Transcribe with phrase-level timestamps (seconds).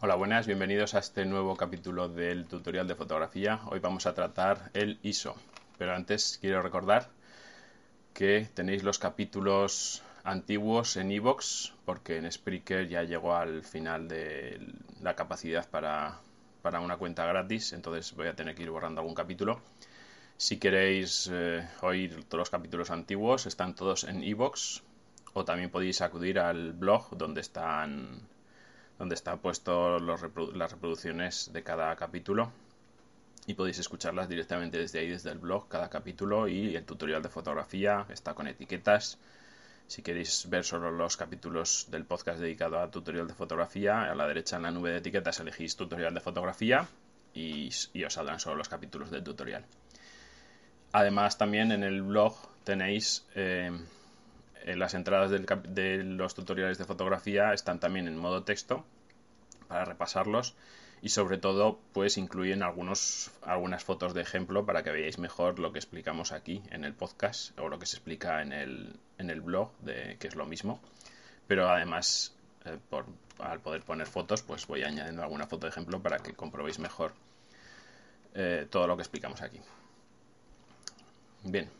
[0.00, 3.58] Hola, buenas, bienvenidos a este nuevo capítulo del tutorial de fotografía.
[3.66, 5.34] Hoy vamos a tratar el ISO,
[5.76, 7.08] pero antes quiero recordar
[8.14, 14.60] que tenéis los capítulos antiguos en iVoox, porque en Spreaker ya llegó al final de
[15.02, 16.20] la capacidad para,
[16.62, 19.60] para, una cuenta gratis, entonces voy a tener que ir borrando algún capítulo.
[20.36, 24.80] Si queréis eh, oír todos los capítulos antiguos, están todos en iVoox,
[25.32, 28.28] o también podéis acudir al blog donde están
[28.98, 32.50] donde están puestos las reproducciones de cada capítulo
[33.48, 37.30] y podéis escucharlas directamente desde ahí, desde el blog, cada capítulo y el tutorial de
[37.30, 39.18] fotografía está con etiquetas.
[39.86, 44.26] Si queréis ver solo los capítulos del podcast dedicado a tutorial de fotografía, a la
[44.26, 46.86] derecha en la nube de etiquetas elegís tutorial de fotografía
[47.32, 47.70] y,
[48.04, 49.64] os saldrán solo los capítulos del tutorial.
[50.92, 53.70] Además, también en el blog tenéis eh,
[54.66, 58.84] las entradas de los tutoriales de fotografía están también en modo texto
[59.68, 60.54] para repasarlos
[61.00, 65.72] y sobre todo pues incluyen algunos, algunas fotos de ejemplo para que veáis mejor lo
[65.72, 69.40] que explicamos aquí en el podcast o lo que se explica en el, en el
[69.40, 70.80] blog, de, que es lo mismo.
[71.46, 72.34] Pero además,
[72.64, 73.06] eh, por,
[73.38, 77.12] al poder poner fotos, pues voy añadiendo alguna foto de ejemplo para que comprobéis mejor
[78.34, 79.60] eh, todo lo que explicamos aquí.
[81.44, 81.70] Bien,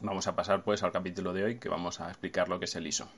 [0.00, 2.76] vamos a pasar pues al capítulo de hoy que vamos a explicar lo que es
[2.76, 3.08] el ISO.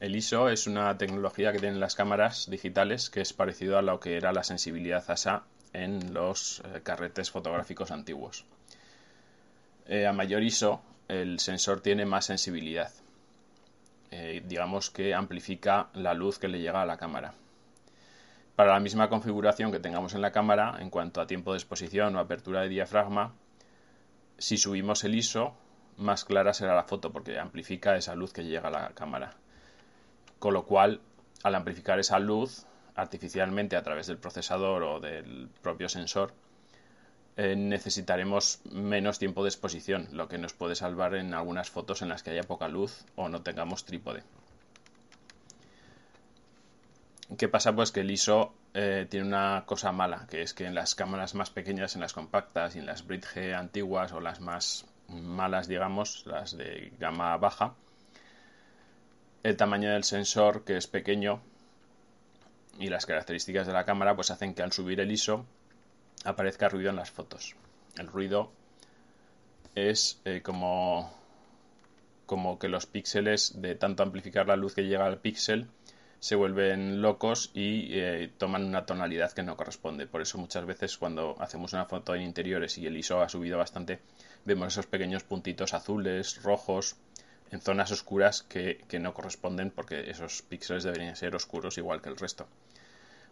[0.00, 4.00] El ISO es una tecnología que tienen las cámaras digitales que es parecido a lo
[4.00, 8.44] que era la sensibilidad ASA en los eh, carretes fotográficos antiguos.
[9.86, 12.92] Eh, a mayor ISO, el sensor tiene más sensibilidad.
[14.10, 17.34] Eh, digamos que amplifica la luz que le llega a la cámara.
[18.56, 22.16] Para la misma configuración que tengamos en la cámara, en cuanto a tiempo de exposición
[22.16, 23.34] o apertura de diafragma,
[24.42, 25.54] si subimos el ISO,
[25.96, 29.36] más clara será la foto porque amplifica esa luz que llega a la cámara
[30.42, 31.00] con lo cual
[31.44, 36.34] al amplificar esa luz artificialmente a través del procesador o del propio sensor,
[37.36, 42.08] eh, necesitaremos menos tiempo de exposición, lo que nos puede salvar en algunas fotos en
[42.08, 44.24] las que haya poca luz o no tengamos trípode.
[47.38, 47.72] ¿Qué pasa?
[47.72, 51.34] Pues que el ISO eh, tiene una cosa mala, que es que en las cámaras
[51.34, 56.24] más pequeñas, en las compactas y en las Bridge antiguas o las más malas, digamos,
[56.26, 57.74] las de gama baja,
[59.42, 61.42] el tamaño del sensor, que es pequeño,
[62.78, 65.44] y las características de la cámara, pues hacen que al subir el ISO
[66.24, 67.54] aparezca ruido en las fotos.
[67.98, 68.50] El ruido
[69.74, 71.12] es eh, como,
[72.24, 75.68] como que los píxeles, de tanto amplificar la luz que llega al píxel,
[76.22, 80.06] se vuelven locos y eh, toman una tonalidad que no corresponde.
[80.06, 83.58] Por eso muchas veces cuando hacemos una foto en interiores y el ISO ha subido
[83.58, 83.98] bastante,
[84.44, 86.94] vemos esos pequeños puntitos azules, rojos,
[87.50, 92.16] en zonas oscuras que, no corresponden porque esos píxeles deberían ser oscuros igual que el
[92.16, 92.46] resto.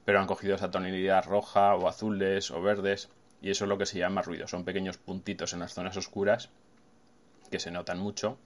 [0.05, 3.09] Pero han cogido esa tonalidad roja o azules o verdes
[3.41, 4.49] y eso es lo que se llama ruido.
[4.49, 6.49] Son pequeños puntitos en las zonas oscuras
[7.53, 8.37] que se notan mucho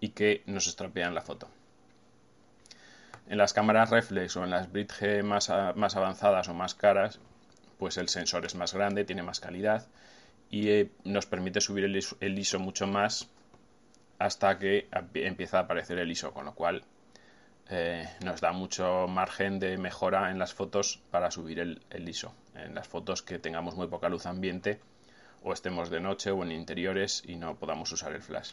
[0.00, 1.48] y que nos estropean la foto.
[3.32, 7.18] En las cámaras reflex o en las bridge más, avanzadas o más caras,
[7.78, 9.86] pues el sensor es más grande, tiene más calidad
[10.50, 11.84] y eh, nos permite subir
[12.20, 13.30] el ISO mucho más
[14.18, 16.84] hasta que empieza a aparecer el ISO, con lo cual
[17.70, 22.34] eh, nos da mucho margen de mejora en las fotos para subir el, ISO.
[22.54, 24.78] En las fotos que tengamos muy poca luz ambiente
[25.42, 28.52] o estemos de noche o en interiores y no podamos usar el flash.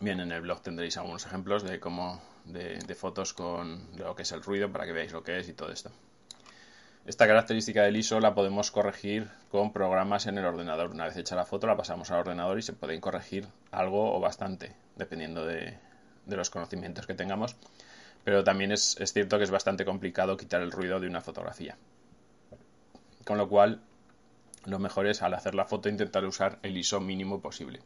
[0.00, 4.22] Bien, en el blog tendréis algunos ejemplos de cómo de, de fotos con lo que
[4.22, 5.90] es el ruido para que veáis lo que es y todo esto.
[7.08, 10.90] Esta característica del ISO la podemos corregir con programas en el ordenador.
[10.90, 14.20] Una vez hecha la foto la pasamos al ordenador y se pueden corregir algo o
[14.20, 15.78] bastante, dependiendo de,
[16.26, 17.56] los conocimientos que tengamos.
[18.24, 21.78] Pero también es, es cierto que es bastante complicado quitar el ruido de una fotografía.
[23.24, 23.80] Con lo cual,
[24.66, 27.80] lo mejor es al hacer la foto intentar usar el ISO mínimo posible.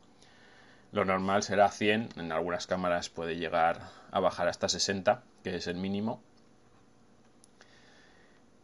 [0.93, 3.81] Lo normal será 100, en algunas cámaras puede llegar
[4.11, 6.23] a bajar hasta 60, que es el mínimo,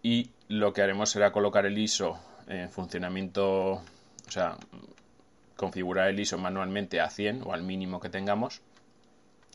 [0.03, 4.57] y lo que haremos será colocar el ISO en funcionamiento, o sea,
[5.57, 8.63] configurar el ISO manualmente a 100 o al mínimo que tengamos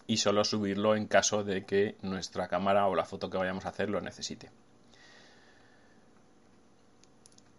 [0.06, 3.70] y solo subirlo en caso de que nuestra cámara o la foto que vayamos a
[3.70, 4.52] hacer lo necesite.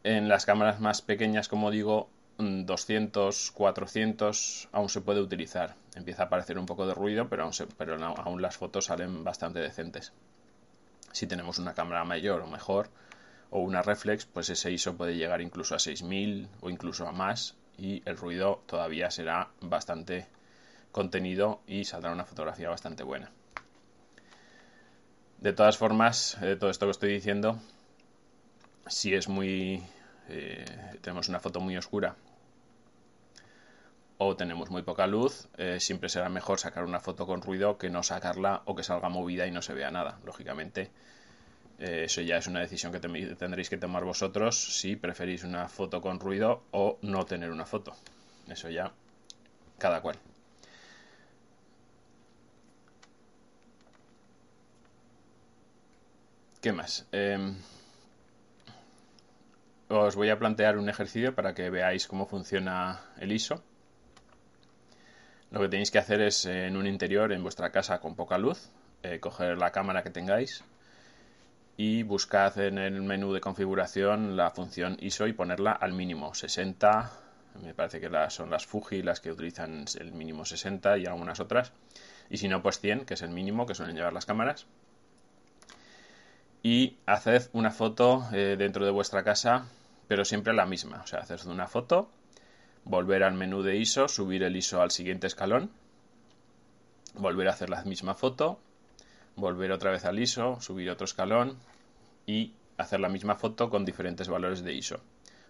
[0.03, 5.77] En las cámaras más pequeñas, como digo, 200, 400 aún se puede utilizar.
[5.95, 7.51] Empieza a aparecer un poco de ruido, pero
[8.17, 10.13] aún las fotos salen bastante decentes.
[11.13, 12.89] Si tenemos una cámara mayor o mejor
[13.51, 17.55] o una reflex, pues ese ISO puede llegar incluso a 6000 o incluso a más
[17.79, 20.27] y el ruido todavía será bastante
[20.91, 23.31] contenido y saldrá una fotografía bastante buena.
[25.39, 27.59] De todas formas, de todo esto que estoy diciendo,
[28.87, 29.83] si es muy...
[30.29, 30.65] Eh,
[31.03, 32.17] tenemos una foto muy oscura
[34.19, 37.91] o tenemos muy poca luz, eh, siempre será mejor sacar una foto con ruido que
[37.91, 40.19] no sacarla o que salga movida y no se vea nada.
[40.25, 40.91] Lógicamente,
[41.79, 46.01] eh, eso ya es una decisión que tendréis que tomar vosotros si preferís una foto
[46.01, 47.95] con ruido o no tener una foto.
[48.49, 48.93] Eso ya,
[49.79, 50.17] cada cual.
[56.61, 57.07] ¿Qué más?
[57.13, 57.57] Em,
[60.01, 63.63] os voy a plantear un ejercicio para que veáis cómo funciona el ISO.
[65.51, 68.71] Lo que tenéis que hacer es en un interior en vuestra casa con poca luz,
[69.03, 70.65] eh, coger la cámara que tengáis
[71.77, 77.11] y buscad en el menú de configuración la función ISO y ponerla al mínimo 60.
[77.63, 81.73] Me parece que son las Fuji las que utilizan el mínimo 60 y algunas otras.
[82.31, 84.67] Y si no, pues 100, que es el mínimo que suelen llevar las cámaras.
[86.63, 89.67] Y haced una foto eh, dentro de vuestra casa,
[90.09, 91.01] pero siempre la misma.
[91.03, 92.11] O sea, haced una foto
[92.85, 95.71] volver al menú de ISO, subir el ISO al siguiente escalón,
[97.15, 98.59] volver a hacer la misma foto,
[99.37, 101.57] volver otra vez al ISO, subir otro escalón
[102.27, 105.01] y hacer la misma foto con diferentes valores de ISO,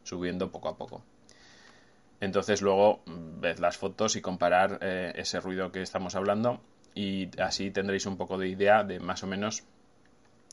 [0.04, 1.02] subiendo poco a poco.
[2.20, 6.60] Entonces luego mm, ved las fotos y comparar eh, ese ruido que estamos hablando
[6.94, 9.64] y así tendréis un poco de idea de más o menos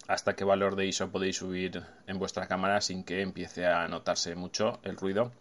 [0.07, 4.35] hasta qué valor de ISO podéis subir en vuestra cámara sin que empiece a notarse
[4.35, 5.31] mucho el ruido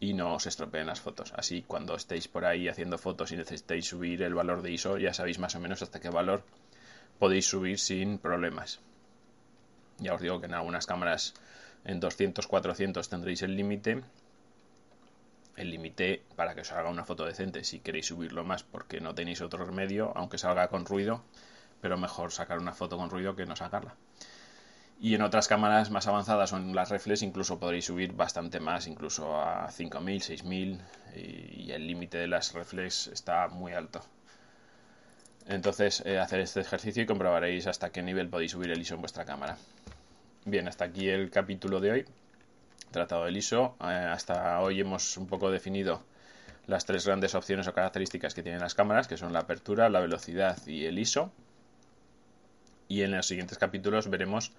[0.00, 1.32] y no os estropeen las fotos.
[1.36, 5.14] Así cuando estéis por ahí haciendo fotos y necesitéis subir el valor de ISO, ya
[5.14, 6.42] sabéis más o menos hasta qué valor
[7.18, 8.80] podéis subir sin problemas.
[9.98, 11.34] Ya os digo que en algunas cámaras
[11.84, 14.02] en 200, 400 tendréis el límite.
[15.56, 19.14] El límite para que os haga una foto decente si queréis subirlo más porque no
[19.14, 21.22] tenéis otro remedio, aunque salga con ruido,
[21.80, 23.94] pero mejor sacar una foto con ruido que no sacarla.
[25.00, 28.86] Y en otras cámaras más avanzadas o en las reflex incluso podréis subir bastante más,
[28.86, 30.80] incluso a 5000, 6000
[31.16, 34.02] y, el límite de las reflex está muy alto.
[35.46, 39.00] Entonces, eh, hacer este ejercicio y comprobaréis hasta qué nivel podéis subir el ISO en
[39.00, 39.58] vuestra cámara.
[40.46, 42.04] Bien, hasta aquí el capítulo de hoy.
[42.90, 43.76] Tratado del ISO.
[43.80, 46.02] Eh, hasta hoy hemos un poco definido
[46.66, 50.00] las tres grandes opciones o características que tienen las cámaras, que son la apertura, la
[50.00, 51.32] velocidad y el ISO.
[52.94, 54.52] Y en los siguientes capítulos veremos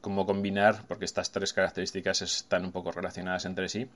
[0.00, 3.86] cómo combinar, porque estas tres características están un poco relacionadas entre sí.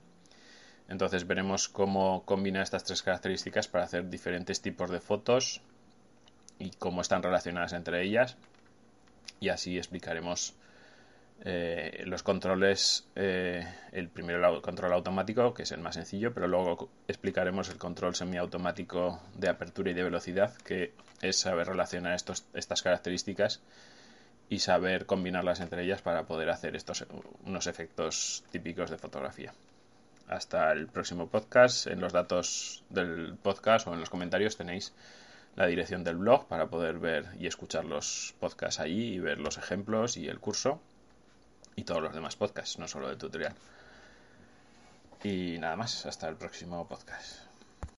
[0.87, 5.61] Entonces veremos cómo combinar estas tres características para hacer diferentes tipos de fotos
[6.59, 8.37] y cómo están relacionadas entre ellas.
[9.39, 10.53] Y así explicaremos
[11.41, 16.47] eh, los controles, eh, el primero el control automático, que es el más sencillo, pero
[16.47, 22.45] luego explicaremos el control semiautomático de apertura y de velocidad, que es saber relacionar estos,
[22.53, 23.61] estas características
[24.49, 27.05] y saber combinarlas entre ellas para poder hacer estos
[27.45, 29.53] unos efectos típicos de fotografía.
[30.27, 31.87] Hasta el próximo podcast.
[31.87, 34.93] En los datos del podcast o en los comentarios tenéis
[35.55, 39.57] la dirección del blog para poder ver y escuchar los podcasts allí y ver los
[39.57, 40.81] ejemplos y el curso
[41.77, 43.55] y todos los demás podcasts, no solo el tutorial.
[45.23, 47.46] Y nada más, hasta el próximo podcast.